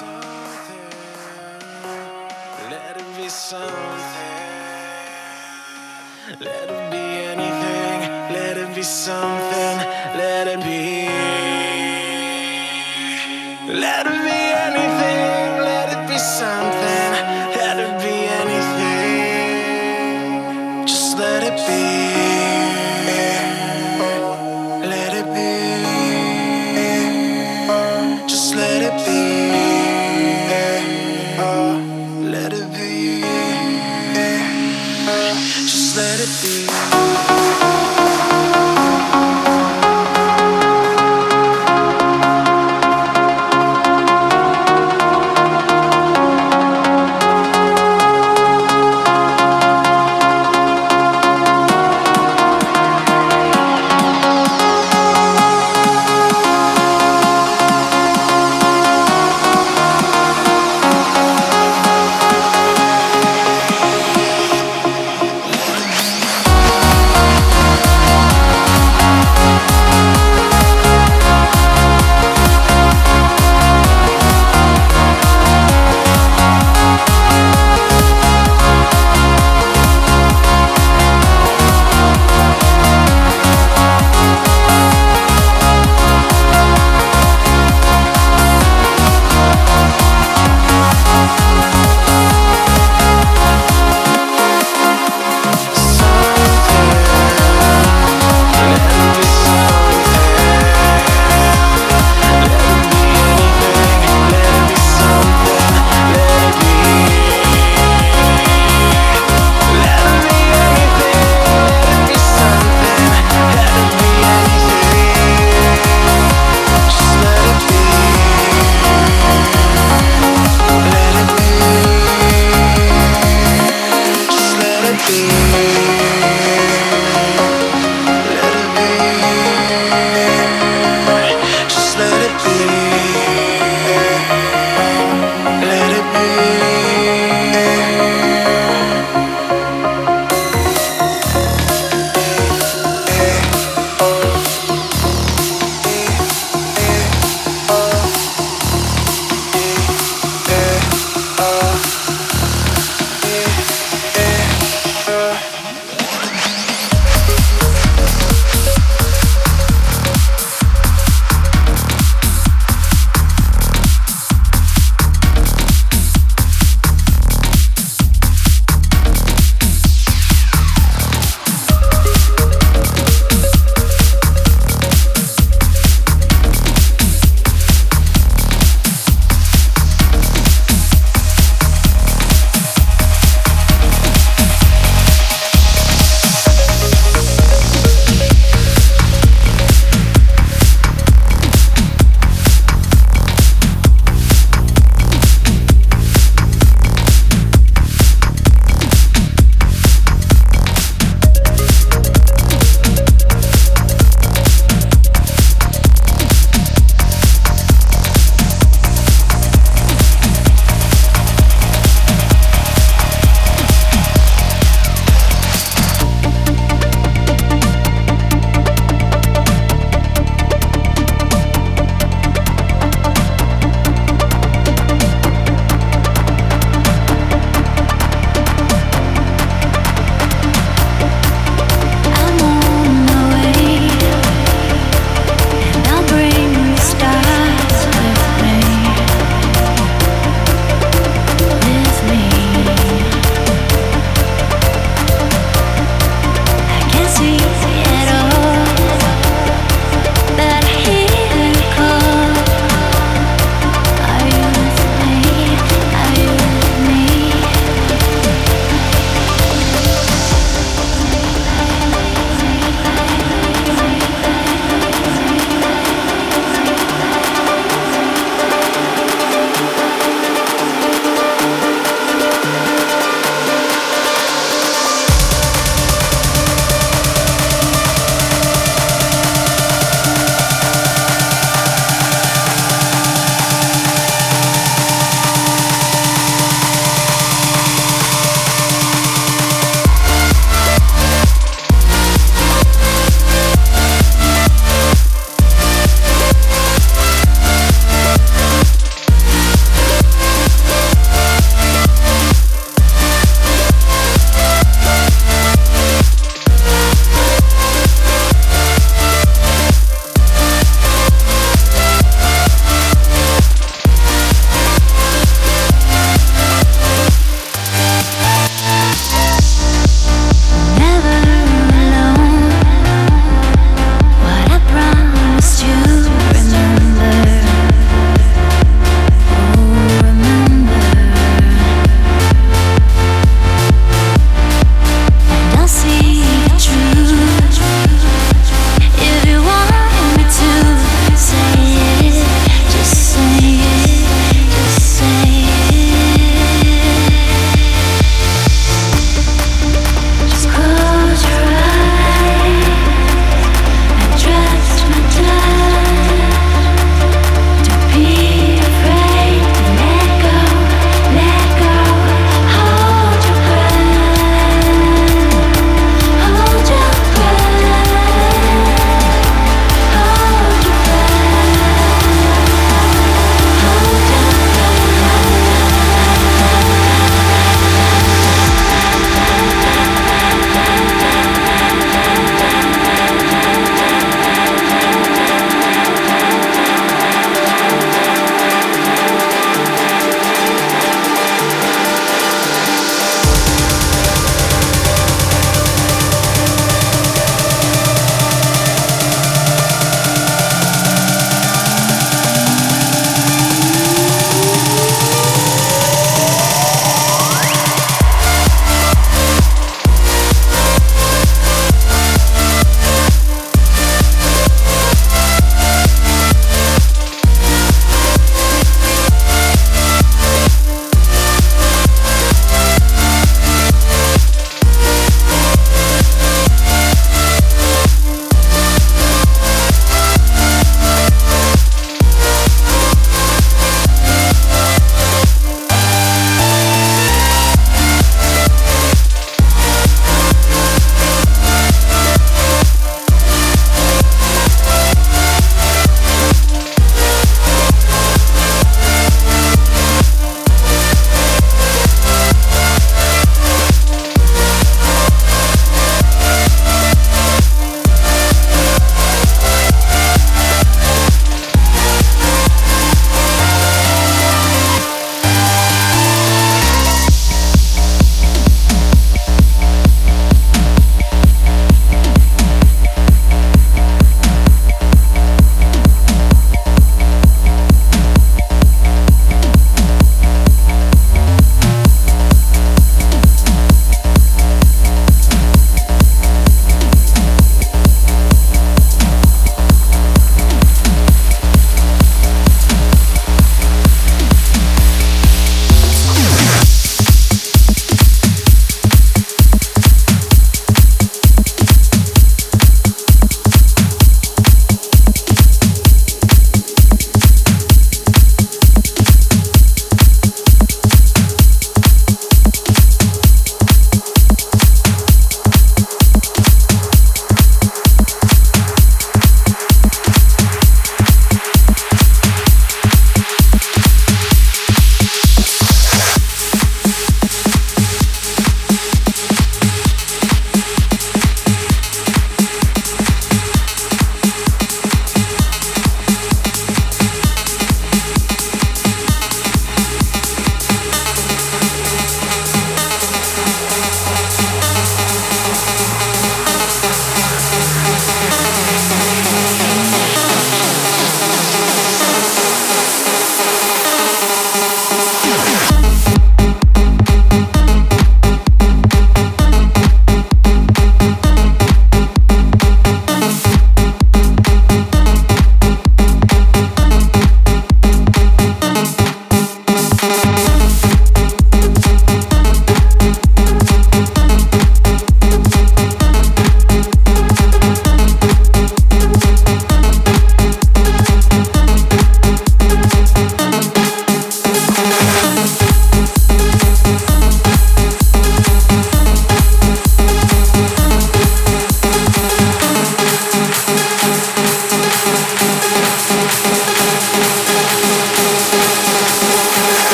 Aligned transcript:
Let 0.00 0.08
it 2.96 3.04
be 3.18 3.28
something. 3.28 3.76
Let 6.40 6.70
it 6.70 6.90
be 6.90 7.04
anything. 7.32 8.00
Let 8.32 8.56
it 8.56 8.74
be 8.74 8.82
something. 8.82 9.76
Let 10.16 10.48
it 10.48 10.60
be. 10.64 11.06
Let 13.74 14.06
it 14.06 14.22
be 14.24 14.39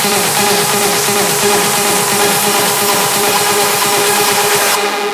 Thank 0.00 0.12
you. 5.02 5.07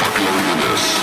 Fuck 0.00 0.18
loneliness. 0.18 0.99